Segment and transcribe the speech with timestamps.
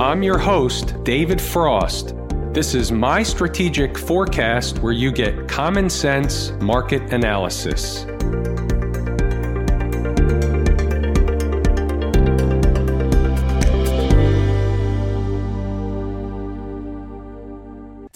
[0.00, 2.14] I'm your host, David Frost.
[2.54, 8.06] This is my strategic forecast where you get common sense market analysis.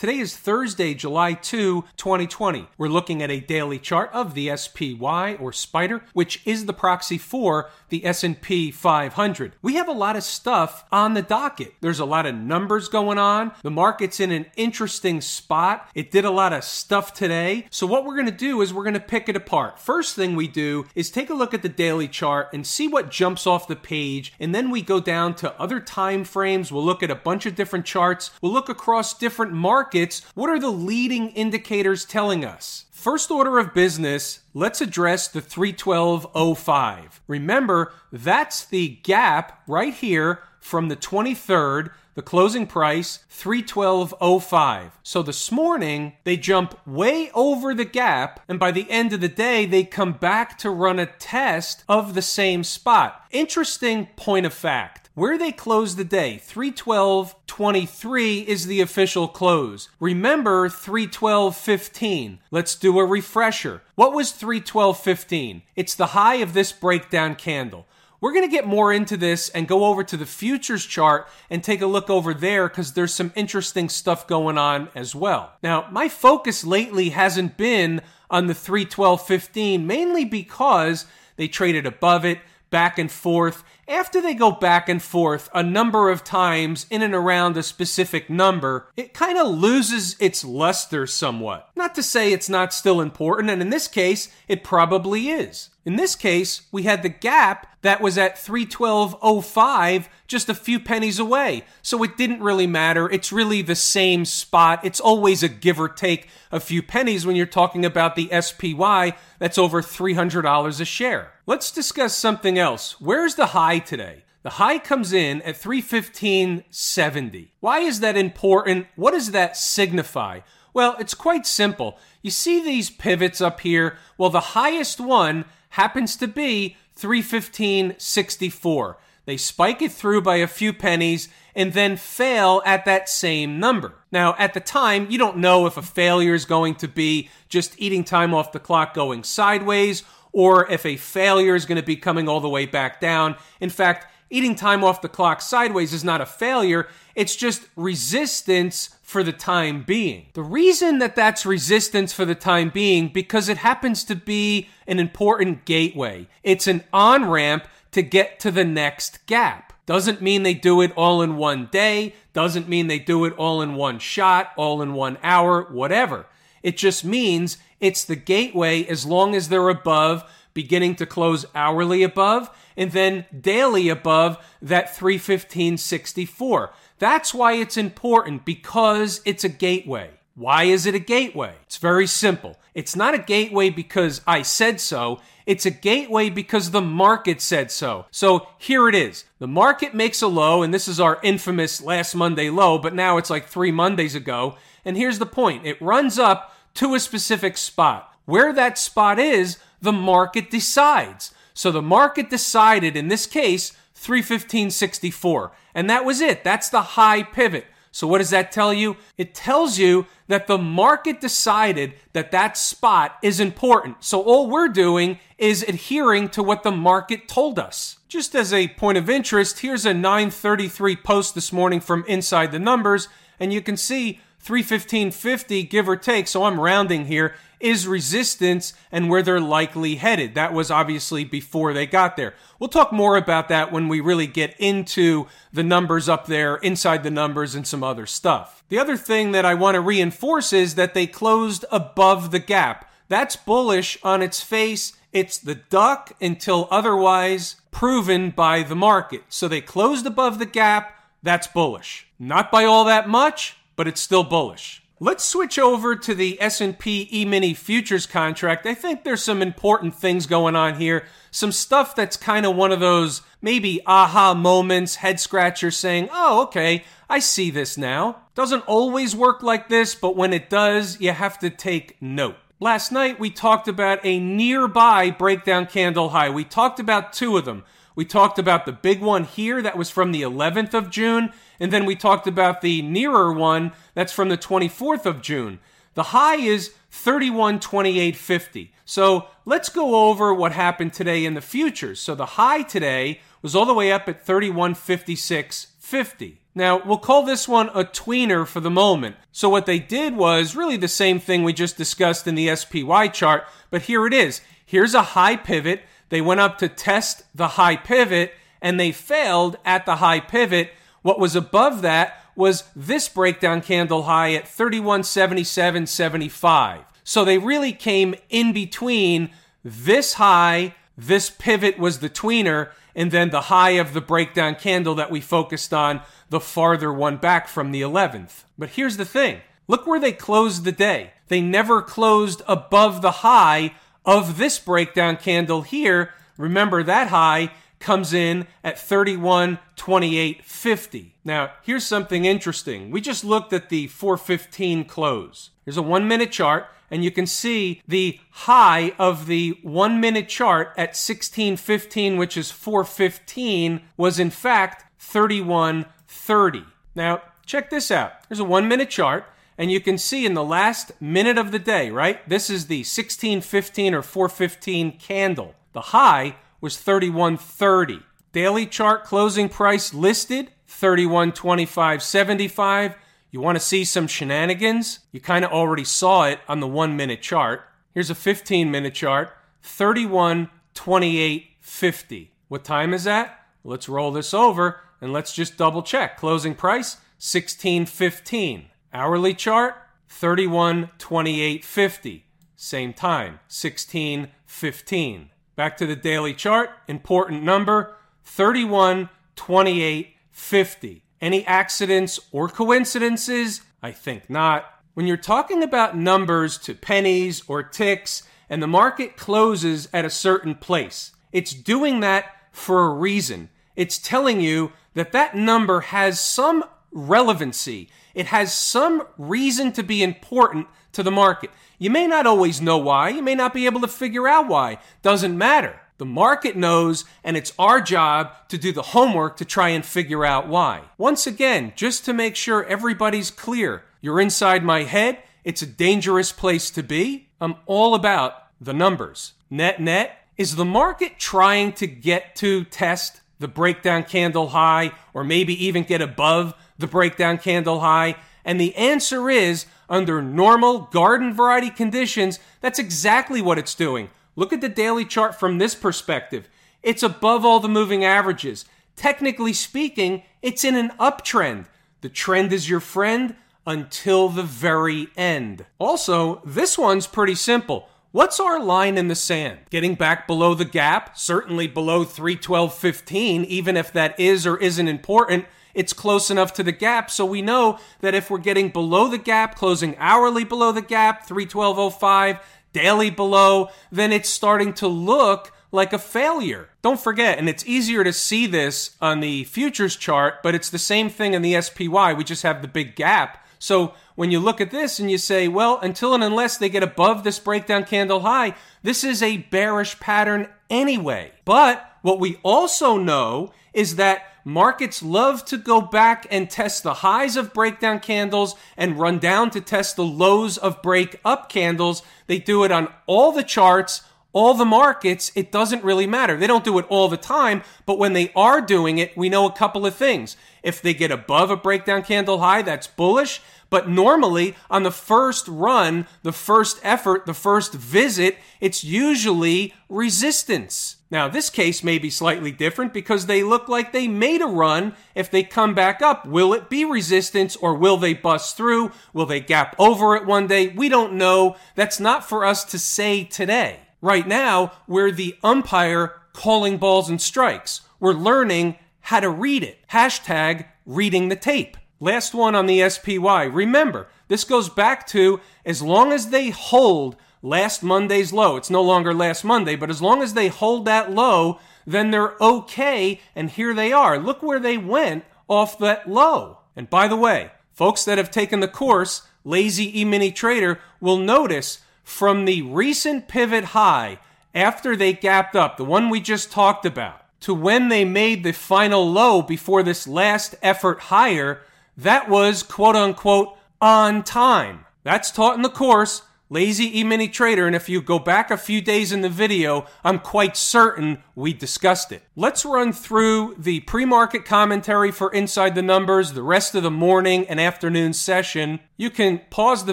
[0.04, 2.66] Today is Thursday, July 2, 2020.
[2.76, 7.16] We're looking at a daily chart of the SPY or Spider, which is the proxy
[7.16, 9.52] for the S&P 500.
[9.62, 11.74] We have a lot of stuff on the docket.
[11.80, 13.52] There's a lot of numbers going on.
[13.62, 15.88] The market's in an interesting spot.
[15.94, 17.68] It did a lot of stuff today.
[17.70, 19.78] So what we're going to do is we're going to pick it apart.
[19.78, 23.12] First thing we do is take a look at the daily chart and see what
[23.12, 26.72] jumps off the page, and then we go down to other time frames.
[26.72, 28.32] We'll look at a bunch of different charts.
[28.42, 32.86] We'll look across different markets what are the leading indicators telling us?
[33.04, 37.20] First order of business, let's address the 312.05.
[37.28, 44.92] Remember, that's the gap right here from the 23rd, the closing price 312.05.
[45.02, 49.28] So this morning they jump way over the gap and by the end of the
[49.28, 53.26] day they come back to run a test of the same spot.
[53.30, 55.03] Interesting point of fact.
[55.16, 59.88] Where they close the day, 312.23 is the official close.
[60.00, 62.38] Remember 312.15.
[62.50, 63.82] Let's do a refresher.
[63.94, 65.62] What was 312.15?
[65.76, 67.86] It's the high of this breakdown candle.
[68.20, 71.62] We're going to get more into this and go over to the futures chart and
[71.62, 75.52] take a look over there because there's some interesting stuff going on as well.
[75.62, 81.06] Now, my focus lately hasn't been on the 312.15 mainly because
[81.36, 82.40] they traded above it
[82.70, 83.62] back and forth.
[83.86, 88.30] After they go back and forth a number of times in and around a specific
[88.30, 91.68] number, it kind of loses its luster somewhat.
[91.76, 95.70] Not to say it's not still important, and in this case, it probably is.
[95.84, 101.18] In this case, we had the gap that was at 312.05 just a few pennies
[101.18, 101.64] away.
[101.82, 103.10] So it didn't really matter.
[103.10, 104.80] It's really the same spot.
[104.82, 109.14] It's always a give or take a few pennies when you're talking about the SPY
[109.38, 111.32] that's over $300 a share.
[111.46, 112.98] Let's discuss something else.
[112.98, 114.24] Where's the high today?
[114.42, 117.48] The high comes in at 315.70.
[117.60, 118.86] Why is that important?
[118.94, 120.40] What does that signify?
[120.74, 121.98] Well, it's quite simple.
[122.20, 123.96] You see these pivots up here?
[124.18, 128.96] Well, the highest one happens to be 315.64.
[129.26, 133.94] They spike it through by a few pennies and then fail at that same number.
[134.12, 137.74] Now, at the time, you don't know if a failure is going to be just
[137.78, 140.02] eating time off the clock going sideways
[140.34, 143.36] or if a failure is going to be coming all the way back down.
[143.60, 148.96] In fact, eating time off the clock sideways is not a failure, it's just resistance
[149.00, 150.26] for the time being.
[150.34, 154.98] The reason that that's resistance for the time being because it happens to be an
[154.98, 156.26] important gateway.
[156.42, 159.72] It's an on-ramp to get to the next gap.
[159.86, 163.62] Doesn't mean they do it all in one day, doesn't mean they do it all
[163.62, 166.26] in one shot, all in one hour, whatever.
[166.64, 170.24] It just means it's the gateway as long as they're above,
[170.54, 176.70] beginning to close hourly above, and then daily above that 315.64.
[176.98, 180.12] That's why it's important because it's a gateway.
[180.34, 181.56] Why is it a gateway?
[181.66, 182.56] It's very simple.
[182.72, 185.20] It's not a gateway because I said so.
[185.44, 188.06] It's a gateway because the market said so.
[188.10, 189.26] So here it is.
[189.40, 193.18] The market makes a low, and this is our infamous last Monday low, but now
[193.18, 194.56] it's like three Mondays ago.
[194.86, 198.12] And here's the point it runs up to a specific spot.
[198.24, 201.32] Where that spot is, the market decides.
[201.52, 205.50] So the market decided in this case 315.64.
[205.74, 206.44] And that was it.
[206.44, 207.66] That's the high pivot.
[207.94, 208.96] So what does that tell you?
[209.16, 214.02] It tells you that the market decided that that spot is important.
[214.02, 217.98] So all we're doing is adhering to what the market told us.
[218.08, 222.58] Just as a point of interest, here's a 933 post this morning from Inside the
[222.58, 223.06] Numbers,
[223.38, 229.08] and you can see 315.50, give or take, so I'm rounding here, is resistance and
[229.08, 230.34] where they're likely headed.
[230.34, 232.34] That was obviously before they got there.
[232.58, 237.02] We'll talk more about that when we really get into the numbers up there, inside
[237.02, 238.62] the numbers, and some other stuff.
[238.68, 242.90] The other thing that I want to reinforce is that they closed above the gap.
[243.08, 244.92] That's bullish on its face.
[245.12, 249.22] It's the duck until otherwise proven by the market.
[249.28, 250.98] So they closed above the gap.
[251.22, 252.06] That's bullish.
[252.18, 254.82] Not by all that much, but it's still bullish.
[255.00, 258.64] Let's switch over to the S&P E-mini futures contract.
[258.64, 261.06] I think there's some important things going on here.
[261.32, 266.42] Some stuff that's kind of one of those maybe aha moments, head scratcher saying, "Oh,
[266.44, 271.10] okay, I see this now." Doesn't always work like this, but when it does, you
[271.10, 272.36] have to take note.
[272.60, 276.30] Last night we talked about a nearby breakdown candle high.
[276.30, 277.64] We talked about two of them.
[277.96, 281.32] We talked about the big one here that was from the 11th of June.
[281.58, 285.58] And then we talked about the nearer one that's from the 24th of June.
[285.94, 288.70] The high is 3128.50.
[288.84, 292.00] So let's go over what happened today in the futures.
[292.00, 296.36] So the high today was all the way up at 3156.50.
[296.56, 299.16] Now, we'll call this one a tweener for the moment.
[299.32, 303.08] So what they did was really the same thing we just discussed in the SPY
[303.08, 304.40] chart, but here it is.
[304.64, 305.82] Here's a high pivot.
[306.10, 310.70] They went up to test the high pivot and they failed at the high pivot.
[311.04, 316.80] What was above that was this breakdown candle high at 3177.75.
[317.04, 319.28] So they really came in between
[319.62, 324.94] this high, this pivot was the tweener, and then the high of the breakdown candle
[324.94, 328.44] that we focused on, the farther one back from the 11th.
[328.56, 331.10] But here's the thing look where they closed the day.
[331.28, 333.74] They never closed above the high
[334.06, 336.14] of this breakdown candle here.
[336.38, 337.50] Remember that high
[337.84, 341.10] comes in at 31.28.50.
[341.22, 342.90] Now, here's something interesting.
[342.90, 345.50] We just looked at the 415 close.
[345.64, 350.30] Here's a one minute chart, and you can see the high of the one minute
[350.30, 356.64] chart at 1615, which is 415, was in fact 31.30.
[356.94, 358.12] Now, check this out.
[358.28, 359.26] Here's a one minute chart.
[359.56, 362.28] And you can see in the last minute of the day, right?
[362.28, 365.54] This is the 1615 or 415 candle.
[365.74, 366.34] The high
[366.64, 368.02] was 31.30.
[368.32, 372.94] Daily chart closing price listed 31.25.75.
[373.30, 375.00] You want to see some shenanigans?
[375.12, 377.68] You kind of already saw it on the 1 minute chart.
[377.92, 382.28] Here's a 15 minute chart 31.28.50.
[382.48, 383.40] What time is that?
[383.62, 386.16] Let's roll this over and let's just double check.
[386.16, 388.68] Closing price 16.15.
[388.90, 389.74] Hourly chart
[390.08, 392.22] 31.28.50.
[392.56, 395.28] Same time 16.15.
[395.56, 396.70] Back to the daily chart.
[396.88, 401.02] Important number 31, 28, 50.
[401.20, 403.62] Any accidents or coincidences?
[403.82, 404.64] I think not.
[404.94, 410.10] When you're talking about numbers to pennies or ticks and the market closes at a
[410.10, 413.48] certain place, it's doing that for a reason.
[413.76, 417.90] It's telling you that that number has some relevancy.
[418.14, 421.50] It has some reason to be important to the market.
[421.84, 423.10] You may not always know why.
[423.10, 424.78] You may not be able to figure out why.
[425.02, 425.78] Doesn't matter.
[425.98, 430.24] The market knows, and it's our job to do the homework to try and figure
[430.24, 430.84] out why.
[430.96, 435.18] Once again, just to make sure everybody's clear, you're inside my head.
[435.44, 437.28] It's a dangerous place to be.
[437.38, 439.34] I'm all about the numbers.
[439.50, 445.22] Net net, is the market trying to get to test the breakdown candle high or
[445.22, 448.16] maybe even get above the breakdown candle high?
[448.42, 454.10] And the answer is under normal garden variety conditions, that's exactly what it's doing.
[454.36, 456.48] Look at the daily chart from this perspective.
[456.82, 458.64] It's above all the moving averages.
[458.96, 461.66] Technically speaking, it's in an uptrend.
[462.00, 463.36] The trend is your friend
[463.66, 465.64] until the very end.
[465.78, 467.88] Also, this one's pretty simple.
[468.12, 469.58] What's our line in the sand?
[469.70, 475.46] Getting back below the gap, certainly below 312.15, even if that is or isn't important,
[475.74, 477.10] it's close enough to the gap.
[477.10, 481.26] So we know that if we're getting below the gap, closing hourly below the gap,
[481.26, 482.40] 312.05,
[482.72, 486.68] daily below, then it's starting to look like a failure.
[486.82, 490.78] Don't forget, and it's easier to see this on the futures chart, but it's the
[490.78, 492.12] same thing in the SPY.
[492.12, 493.44] We just have the big gap.
[493.58, 496.82] So when you look at this and you say, well, until and unless they get
[496.82, 501.32] above this breakdown candle high, this is a bearish pattern anyway.
[501.44, 506.94] But what we also know is that markets love to go back and test the
[506.94, 512.02] highs of breakdown candles and run down to test the lows of break up candles.
[512.26, 514.02] They do it on all the charts,
[514.34, 515.32] all the markets.
[515.34, 516.36] It doesn't really matter.
[516.36, 519.46] They don't do it all the time, but when they are doing it, we know
[519.46, 520.36] a couple of things.
[520.62, 523.40] If they get above a breakdown candle high, that's bullish.
[523.70, 530.96] But normally, on the first run, the first effort, the first visit, it's usually resistance.
[531.10, 534.94] Now, this case may be slightly different because they look like they made a run.
[535.14, 538.92] If they come back up, will it be resistance or will they bust through?
[539.12, 540.68] Will they gap over it one day?
[540.68, 541.56] We don't know.
[541.74, 543.80] That's not for us to say today.
[544.04, 547.80] Right now, we're the umpire calling balls and strikes.
[547.98, 549.78] We're learning how to read it.
[549.92, 551.78] Hashtag reading the tape.
[552.00, 553.44] Last one on the SPY.
[553.44, 558.56] Remember, this goes back to as long as they hold last Monday's low.
[558.56, 562.34] It's no longer last Monday, but as long as they hold that low, then they're
[562.42, 563.22] okay.
[563.34, 564.18] And here they are.
[564.18, 566.58] Look where they went off that low.
[566.76, 571.80] And by the way, folks that have taken the course, Lazy E-mini Trader, will notice
[572.04, 574.18] from the recent pivot high
[574.54, 578.52] after they gapped up, the one we just talked about, to when they made the
[578.52, 581.62] final low before this last effort higher,
[581.96, 584.84] that was quote unquote on time.
[585.02, 586.22] That's taught in the course.
[586.54, 590.20] Lazy E-mini trader, and if you go back a few days in the video, I'm
[590.20, 592.22] quite certain we discussed it.
[592.36, 597.44] Let's run through the pre-market commentary for Inside the Numbers, the rest of the morning
[597.48, 598.78] and afternoon session.
[598.96, 599.92] You can pause the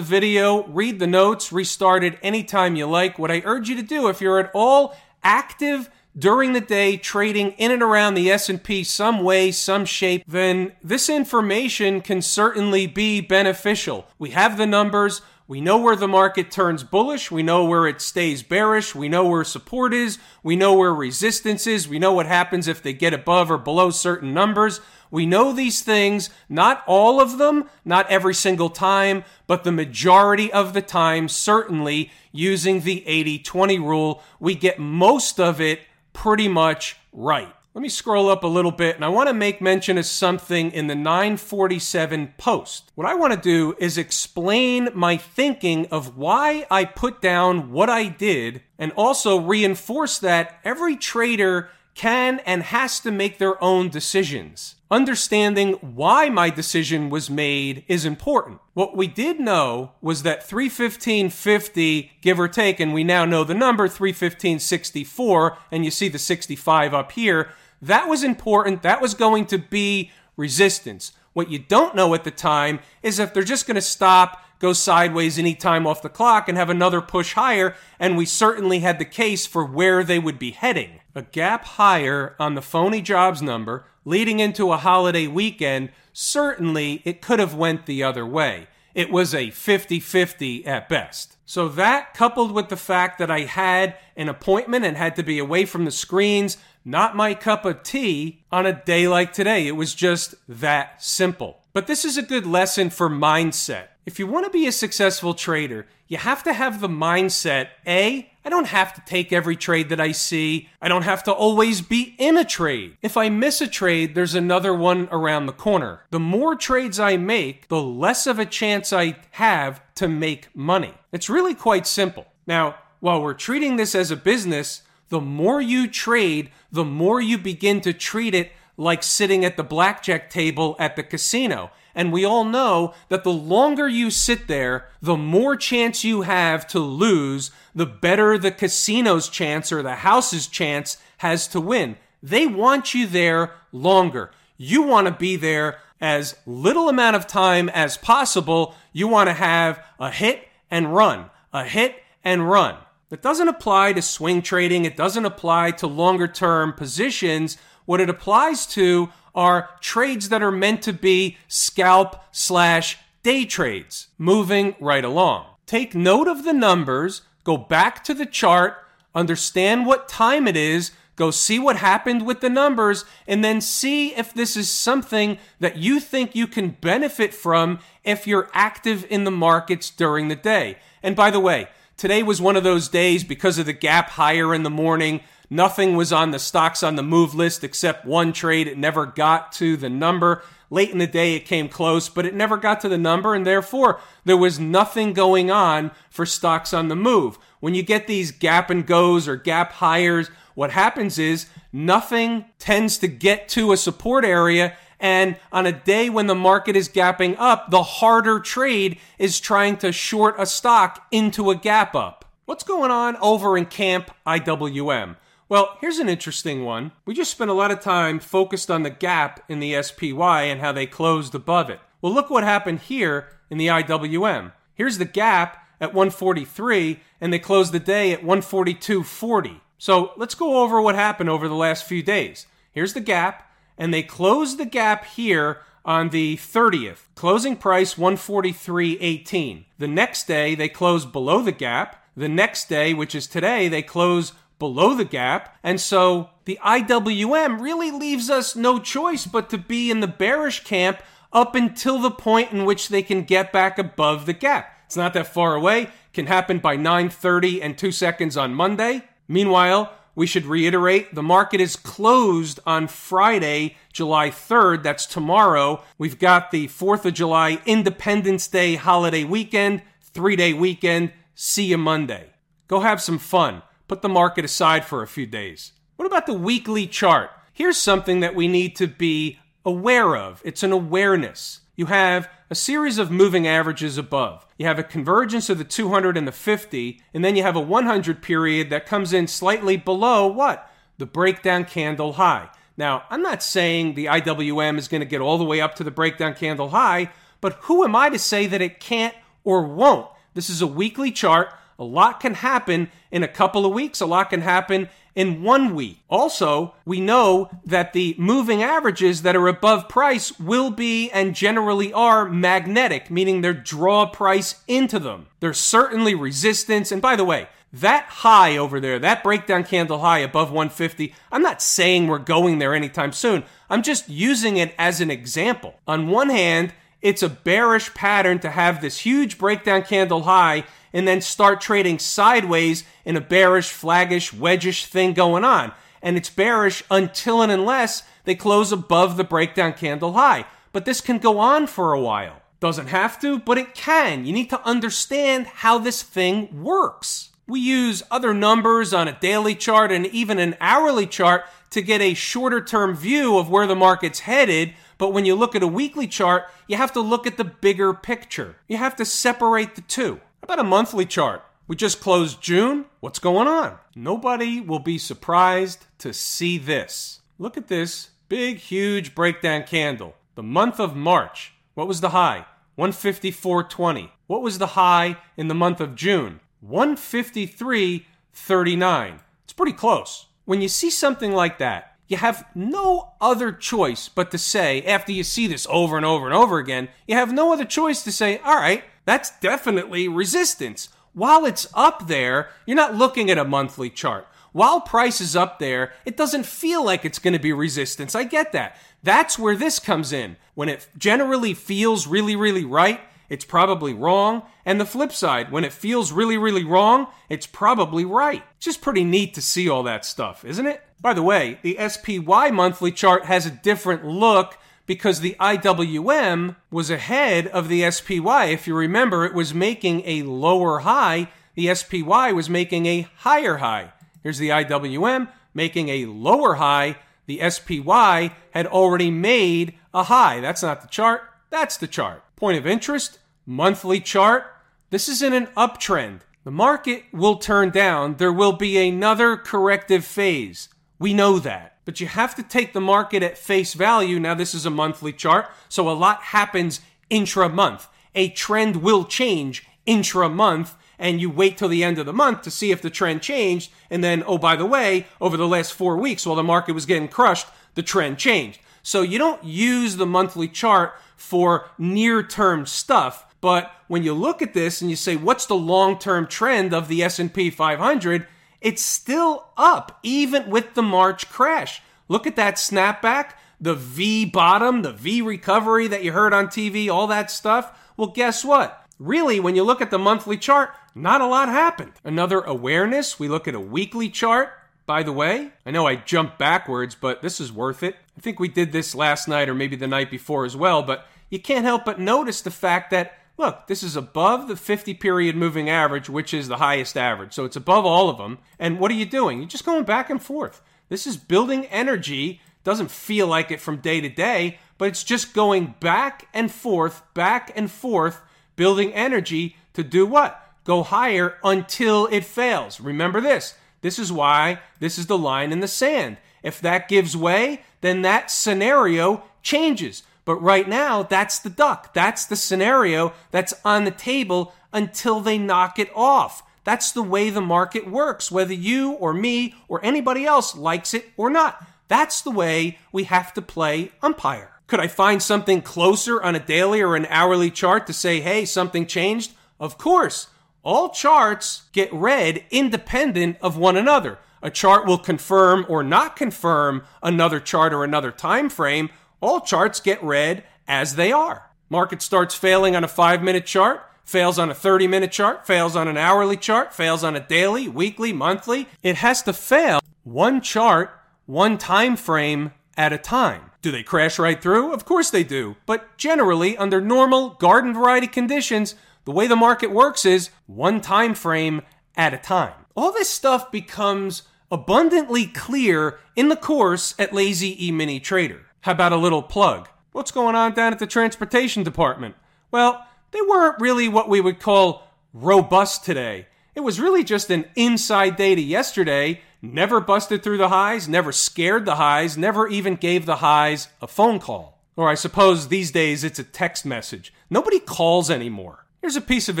[0.00, 3.18] video, read the notes, restart it anytime you like.
[3.18, 7.52] What I urge you to do if you're at all active during the day trading
[7.52, 13.20] in and around the S&P some way, some shape, then this information can certainly be
[13.20, 14.06] beneficial.
[14.16, 17.30] We have the numbers, we know where the market turns bullish.
[17.30, 18.94] We know where it stays bearish.
[18.94, 20.16] We know where support is.
[20.42, 21.86] We know where resistance is.
[21.86, 24.80] We know what happens if they get above or below certain numbers.
[25.10, 30.50] We know these things, not all of them, not every single time, but the majority
[30.50, 35.80] of the time, certainly using the 80 20 rule, we get most of it
[36.14, 37.54] pretty much right.
[37.74, 40.72] Let me scroll up a little bit and I want to make mention of something
[40.72, 42.92] in the 947 post.
[42.96, 47.88] What I want to do is explain my thinking of why I put down what
[47.88, 53.88] I did and also reinforce that every trader can and has to make their own
[53.88, 54.76] decisions.
[54.90, 58.60] Understanding why my decision was made is important.
[58.74, 63.54] What we did know was that 315.50, give or take, and we now know the
[63.54, 67.50] number 315.64, and you see the 65 up here,
[67.82, 68.82] that was important.
[68.82, 71.12] That was going to be resistance.
[71.32, 74.72] What you don't know at the time is if they're just going to stop, go
[74.72, 78.98] sideways any time off the clock, and have another push higher, and we certainly had
[78.98, 81.00] the case for where they would be heading.
[81.14, 87.22] A gap higher on the phony jobs number leading into a holiday weekend, certainly it
[87.22, 88.66] could have went the other way.
[88.94, 91.36] It was a 50-50 at best.
[91.46, 95.38] So that coupled with the fact that I had an appointment and had to be
[95.38, 99.66] away from the screens, not my cup of tea on a day like today.
[99.66, 101.60] It was just that simple.
[101.72, 103.86] But this is a good lesson for mindset.
[104.04, 108.30] If you want to be a successful trader, you have to have the mindset A,
[108.44, 110.68] I don't have to take every trade that I see.
[110.80, 112.96] I don't have to always be in a trade.
[113.00, 116.02] If I miss a trade, there's another one around the corner.
[116.10, 120.94] The more trades I make, the less of a chance I have to make money.
[121.12, 122.26] It's really quite simple.
[122.46, 124.82] Now, while we're treating this as a business,
[125.12, 129.62] the more you trade, the more you begin to treat it like sitting at the
[129.62, 131.70] blackjack table at the casino.
[131.94, 136.66] And we all know that the longer you sit there, the more chance you have
[136.68, 141.96] to lose, the better the casino's chance or the house's chance has to win.
[142.22, 144.30] They want you there longer.
[144.56, 148.74] You want to be there as little amount of time as possible.
[148.94, 152.76] You want to have a hit and run, a hit and run.
[153.12, 154.86] That doesn't apply to swing trading.
[154.86, 157.58] It doesn't apply to longer term positions.
[157.84, 164.08] What it applies to are trades that are meant to be scalp slash day trades,
[164.16, 165.44] moving right along.
[165.66, 168.78] Take note of the numbers, go back to the chart,
[169.14, 174.14] understand what time it is, go see what happened with the numbers, and then see
[174.14, 179.24] if this is something that you think you can benefit from if you're active in
[179.24, 180.78] the markets during the day.
[181.02, 184.54] And by the way, Today was one of those days because of the gap higher
[184.54, 185.20] in the morning.
[185.50, 188.66] Nothing was on the stocks on the move list except one trade.
[188.66, 190.42] It never got to the number.
[190.70, 193.46] Late in the day, it came close, but it never got to the number, and
[193.46, 197.38] therefore there was nothing going on for stocks on the move.
[197.60, 202.96] When you get these gap and goes or gap hires, what happens is nothing tends
[202.98, 207.34] to get to a support area and on a day when the market is gapping
[207.36, 212.24] up, the harder trade is trying to short a stock into a gap up.
[212.44, 215.16] What's going on over in Camp IWM?
[215.48, 216.92] Well, here's an interesting one.
[217.04, 220.60] We just spent a lot of time focused on the gap in the SPY and
[220.60, 221.80] how they closed above it.
[222.00, 224.52] Well, look what happened here in the IWM.
[224.74, 229.60] Here's the gap at 143, and they closed the day at 142.40.
[229.78, 232.46] So let's go over what happened over the last few days.
[232.70, 233.51] Here's the gap
[233.82, 237.08] and they closed the gap here on the 30th.
[237.16, 239.64] Closing price 143.18.
[239.76, 242.00] The next day they close below the gap.
[242.16, 245.58] The next day, which is today, they close below the gap.
[245.64, 250.62] And so the IWM really leaves us no choice but to be in the bearish
[250.62, 254.72] camp up until the point in which they can get back above the gap.
[254.86, 255.90] It's not that far away.
[256.12, 259.02] Can happen by 9:30 and 2 seconds on Monday.
[259.26, 264.82] Meanwhile, we should reiterate the market is closed on Friday, July 3rd.
[264.82, 265.82] That's tomorrow.
[265.96, 271.12] We've got the 4th of July Independence Day holiday weekend, three day weekend.
[271.34, 272.30] See you Monday.
[272.68, 273.62] Go have some fun.
[273.88, 275.72] Put the market aside for a few days.
[275.96, 277.30] What about the weekly chart?
[277.52, 280.42] Here's something that we need to be aware of.
[280.44, 281.60] It's an awareness.
[281.82, 284.46] You have a series of moving averages above.
[284.56, 287.60] You have a convergence of the 200 and the 50, and then you have a
[287.60, 290.70] 100 period that comes in slightly below what?
[290.98, 292.50] The breakdown candle high.
[292.76, 295.82] Now, I'm not saying the IWM is going to get all the way up to
[295.82, 297.10] the breakdown candle high,
[297.40, 300.06] but who am I to say that it can't or won't?
[300.34, 301.52] This is a weekly chart.
[301.80, 304.00] A lot can happen in a couple of weeks.
[304.00, 305.98] A lot can happen in one week.
[306.08, 311.92] Also, we know that the moving averages that are above price will be and generally
[311.92, 315.26] are magnetic, meaning they draw price into them.
[315.40, 316.92] There's certainly resistance.
[316.92, 321.42] And by the way, that high over there, that breakdown candle high above 150, I'm
[321.42, 323.44] not saying we're going there anytime soon.
[323.70, 325.74] I'm just using it as an example.
[325.86, 331.06] On one hand, it's a bearish pattern to have this huge breakdown candle high and
[331.06, 335.72] then start trading sideways in a bearish, flaggish, wedgish thing going on.
[336.02, 340.46] And it's bearish until and unless they close above the breakdown candle high.
[340.72, 342.40] But this can go on for a while.
[342.60, 344.24] Doesn't have to, but it can.
[344.24, 347.30] You need to understand how this thing works.
[347.46, 352.00] We use other numbers on a daily chart and even an hourly chart to get
[352.00, 355.66] a shorter term view of where the market's headed but when you look at a
[355.66, 358.54] weekly chart, you have to look at the bigger picture.
[358.68, 360.20] You have to separate the two.
[360.44, 361.44] About a monthly chart?
[361.68, 362.86] We just closed June.
[362.98, 363.78] What's going on?
[363.94, 367.20] Nobody will be surprised to see this.
[367.38, 370.16] Look at this big, huge breakdown candle.
[370.34, 371.52] The month of March.
[371.74, 372.46] What was the high?
[372.76, 374.10] 154.20.
[374.26, 376.40] What was the high in the month of June?
[376.68, 379.20] 153.39.
[379.44, 380.26] It's pretty close.
[380.44, 385.12] When you see something like that, you have no other choice but to say, after
[385.12, 388.10] you see this over and over and over again, you have no other choice to
[388.10, 390.88] say, all right, that's definitely resistance.
[391.12, 394.26] While it's up there, you're not looking at a monthly chart.
[394.52, 398.14] While price is up there, it doesn't feel like it's going to be resistance.
[398.14, 398.76] I get that.
[399.02, 400.36] That's where this comes in.
[400.54, 404.42] When it generally feels really, really right, it's probably wrong.
[404.66, 408.42] And the flip side, when it feels really, really wrong, it's probably right.
[408.56, 410.82] It's just pretty neat to see all that stuff, isn't it?
[411.00, 416.90] By the way, the SPY monthly chart has a different look because the IWM was
[416.90, 418.46] ahead of the SPY.
[418.46, 423.58] If you remember, it was making a lower high, the SPY was making a higher
[423.58, 423.92] high.
[424.22, 426.96] Here's the IWM making a lower high.
[427.26, 430.40] The SPY had already made a high.
[430.40, 432.24] That's not the chart, that's the chart.
[432.36, 434.46] Point of interest monthly chart.
[434.90, 436.20] This is in an uptrend.
[436.44, 438.16] The market will turn down.
[438.16, 440.68] There will be another corrective phase.
[440.98, 441.71] We know that.
[441.84, 444.20] But you have to take the market at face value.
[444.20, 447.88] Now, this is a monthly chart, so a lot happens intra month.
[448.14, 452.42] A trend will change intra month, and you wait till the end of the month
[452.42, 453.72] to see if the trend changed.
[453.90, 456.86] And then, oh, by the way, over the last four weeks, while the market was
[456.86, 458.60] getting crushed, the trend changed.
[458.82, 463.26] So you don't use the monthly chart for near term stuff.
[463.40, 466.88] But when you look at this and you say, what's the long term trend of
[466.88, 468.26] the S&P 500?
[468.62, 471.82] It's still up, even with the March crash.
[472.06, 476.88] Look at that snapback, the V bottom, the V recovery that you heard on TV,
[476.88, 477.76] all that stuff.
[477.96, 478.86] Well, guess what?
[479.00, 481.92] Really, when you look at the monthly chart, not a lot happened.
[482.04, 484.50] Another awareness, we look at a weekly chart.
[484.86, 487.96] By the way, I know I jumped backwards, but this is worth it.
[488.16, 491.06] I think we did this last night or maybe the night before as well, but
[491.30, 495.36] you can't help but notice the fact that look, this is above the 50 period
[495.36, 497.32] moving average, which is the highest average.
[497.32, 498.38] So it's above all of them.
[498.58, 499.38] And what are you doing?
[499.38, 500.60] You're just going back and forth.
[500.88, 502.40] This is building energy.
[502.64, 507.02] Doesn't feel like it from day to day, but it's just going back and forth,
[507.14, 508.20] back and forth,
[508.56, 510.38] building energy to do what?
[510.64, 512.80] Go higher until it fails.
[512.80, 513.54] Remember this.
[513.80, 516.18] This is why this is the line in the sand.
[516.42, 520.04] If that gives way, then that scenario changes.
[520.24, 521.94] But right now, that's the duck.
[521.94, 526.42] That's the scenario that's on the table until they knock it off.
[526.64, 531.06] That's the way the market works, whether you or me or anybody else likes it
[531.16, 531.66] or not.
[531.88, 534.52] That's the way we have to play umpire.
[534.68, 538.44] Could I find something closer on a daily or an hourly chart to say, hey,
[538.44, 539.32] something changed?
[539.58, 540.28] Of course.
[540.62, 544.18] All charts get read independent of one another.
[544.40, 548.90] A chart will confirm or not confirm another chart or another time frame,
[549.22, 551.50] all charts get read as they are.
[551.70, 555.74] Market starts failing on a five minute chart, fails on a 30 minute chart, fails
[555.74, 558.68] on an hourly chart, fails on a daily, weekly, monthly.
[558.82, 560.90] It has to fail one chart,
[561.24, 563.50] one time frame at a time.
[563.62, 564.72] Do they crash right through?
[564.72, 565.56] Of course they do.
[565.66, 571.14] But generally, under normal garden variety conditions, the way the market works is one time
[571.14, 571.62] frame
[571.96, 572.54] at a time.
[572.74, 578.46] All this stuff becomes abundantly clear in the course at Lazy E Mini Trader.
[578.62, 579.68] How about a little plug?
[579.90, 582.14] What's going on down at the transportation department?
[582.52, 586.28] Well, they weren't really what we would call robust today.
[586.54, 589.20] It was really just an inside day to yesterday.
[589.42, 593.88] Never busted through the highs, never scared the highs, never even gave the highs a
[593.88, 594.60] phone call.
[594.76, 597.12] Or I suppose these days it's a text message.
[597.28, 598.66] Nobody calls anymore.
[598.80, 599.40] Here's a piece of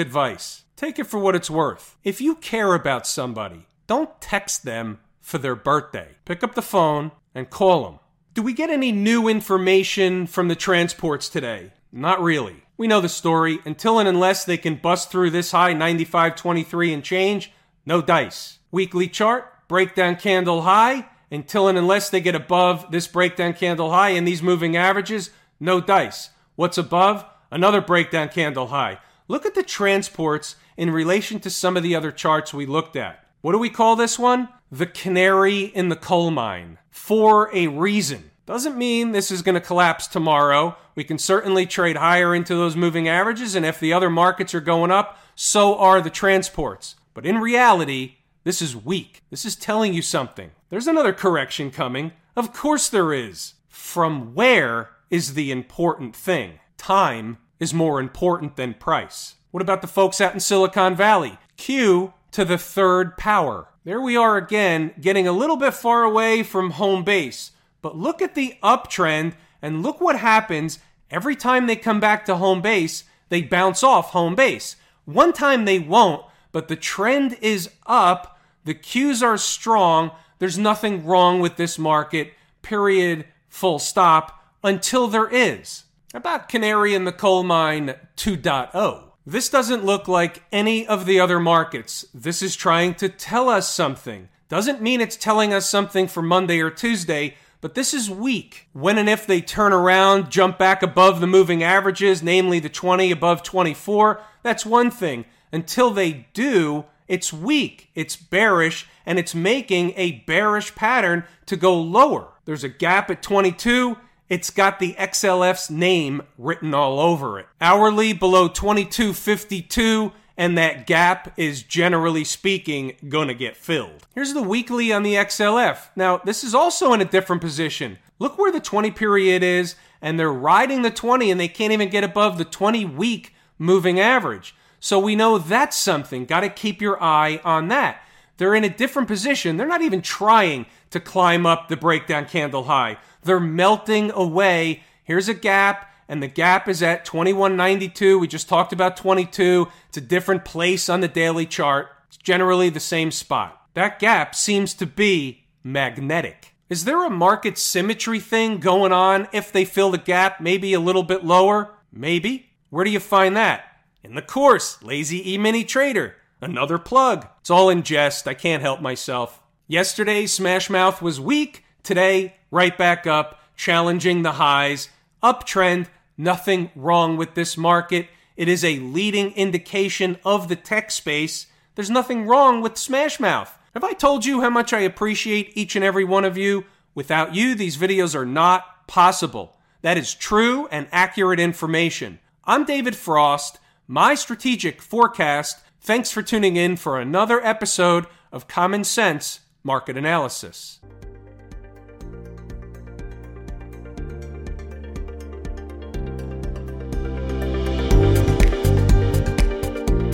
[0.00, 1.96] advice take it for what it's worth.
[2.02, 6.16] If you care about somebody, don't text them for their birthday.
[6.24, 8.00] Pick up the phone and call them.
[8.34, 11.72] Do we get any new information from the transports today?
[11.92, 12.64] Not really.
[12.78, 13.58] We know the story.
[13.66, 17.52] Until and unless they can bust through this high 95.23 and change,
[17.84, 18.58] no dice.
[18.70, 21.08] Weekly chart, breakdown candle high.
[21.30, 25.28] Until and unless they get above this breakdown candle high and these moving averages,
[25.60, 26.30] no dice.
[26.56, 27.26] What's above?
[27.50, 28.98] Another breakdown candle high.
[29.28, 33.21] Look at the transports in relation to some of the other charts we looked at.
[33.42, 34.48] What do we call this one?
[34.70, 36.78] The canary in the coal mine.
[36.90, 38.30] For a reason.
[38.46, 40.76] Doesn't mean this is going to collapse tomorrow.
[40.94, 44.60] We can certainly trade higher into those moving averages, and if the other markets are
[44.60, 46.94] going up, so are the transports.
[47.14, 49.22] But in reality, this is weak.
[49.28, 50.52] This is telling you something.
[50.68, 52.12] There's another correction coming.
[52.36, 53.54] Of course there is.
[53.66, 56.60] From where is the important thing?
[56.76, 59.34] Time is more important than price.
[59.50, 61.38] What about the folks out in Silicon Valley?
[61.56, 63.68] Q to the third power.
[63.84, 67.52] There we are again, getting a little bit far away from home base.
[67.80, 70.78] But look at the uptrend and look what happens
[71.10, 74.76] every time they come back to home base, they bounce off home base.
[75.04, 78.38] One time they won't, but the trend is up.
[78.64, 80.12] The cues are strong.
[80.38, 85.84] There's nothing wrong with this market, period, full stop, until there is.
[86.14, 89.11] About Canary in the Coal Mine 2.0.
[89.24, 92.04] This doesn't look like any of the other markets.
[92.12, 94.28] This is trying to tell us something.
[94.48, 98.68] Doesn't mean it's telling us something for Monday or Tuesday, but this is weak.
[98.72, 103.12] When and if they turn around, jump back above the moving averages, namely the 20
[103.12, 105.24] above 24, that's one thing.
[105.52, 111.80] Until they do, it's weak, it's bearish, and it's making a bearish pattern to go
[111.80, 112.28] lower.
[112.44, 113.96] There's a gap at 22.
[114.32, 117.44] It's got the XLF's name written all over it.
[117.60, 124.06] Hourly below 2252 and that gap is generally speaking to get filled.
[124.14, 125.88] Here's the weekly on the XLF.
[125.94, 127.98] Now, this is also in a different position.
[128.18, 131.90] Look where the 20 period is, and they're riding the 20 and they can't even
[131.90, 134.54] get above the 20 week moving average.
[134.80, 136.24] So we know that's something.
[136.24, 138.02] Got to keep your eye on that.
[138.38, 139.58] They're in a different position.
[139.58, 142.96] They're not even trying to climb up the breakdown candle high.
[143.22, 144.82] They're melting away.
[145.04, 148.18] Here's a gap, and the gap is at 2192.
[148.18, 149.68] We just talked about 22.
[149.88, 151.88] It's a different place on the daily chart.
[152.08, 153.60] It's generally the same spot.
[153.74, 156.54] That gap seems to be magnetic.
[156.68, 160.80] Is there a market symmetry thing going on if they fill the gap maybe a
[160.80, 161.74] little bit lower?
[161.92, 162.50] Maybe.
[162.70, 163.64] Where do you find that?
[164.02, 166.16] In the course, Lazy E Mini Trader.
[166.40, 167.28] Another plug.
[167.40, 168.26] It's all in jest.
[168.26, 169.40] I can't help myself.
[169.68, 171.64] Yesterday, Smash Mouth was weak.
[171.82, 174.88] Today, right back up, challenging the highs.
[175.22, 178.08] Uptrend, nothing wrong with this market.
[178.36, 181.46] It is a leading indication of the tech space.
[181.74, 183.48] There's nothing wrong with Smashmouth.
[183.74, 186.64] Have I told you how much I appreciate each and every one of you?
[186.94, 189.56] Without you, these videos are not possible.
[189.80, 192.20] That is true and accurate information.
[192.44, 195.58] I'm David Frost, my strategic forecast.
[195.80, 200.80] Thanks for tuning in for another episode of Common Sense Market Analysis.